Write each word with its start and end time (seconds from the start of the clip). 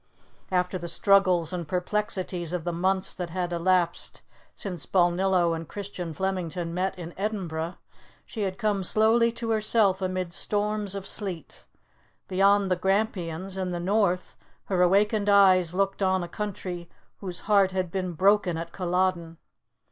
After 0.49 0.79
the 0.79 0.89
struggles 0.89 1.53
and 1.53 1.67
perplexities 1.67 2.53
of 2.53 2.63
the 2.63 2.71
months 2.73 3.13
that 3.13 3.29
had 3.29 3.53
elapsed 3.53 4.23
since 4.55 4.87
Balnillo 4.87 5.53
and 5.55 5.67
Christian 5.69 6.11
Flemington 6.15 6.73
met 6.73 6.97
in 6.97 7.13
Edinburgh, 7.17 7.75
she 8.25 8.41
had 8.41 8.57
come 8.57 8.83
slowly 8.83 9.31
to 9.33 9.51
herself 9.51 10.01
amid 10.01 10.33
storms 10.33 10.95
of 10.95 11.05
sleet. 11.05 11.65
Beyond 12.27 12.71
the 12.71 12.75
Grampians, 12.77 13.57
in 13.57 13.69
the 13.69 13.79
North, 13.79 14.37
her 14.65 14.81
awakened 14.81 15.29
eyes 15.29 15.75
looked 15.75 16.01
on 16.01 16.23
a 16.23 16.27
country 16.27 16.89
whose 17.17 17.41
heart 17.41 17.71
had 17.71 17.91
been 17.91 18.13
broken 18.13 18.57
at 18.57 18.71
Culloden. 18.71 19.37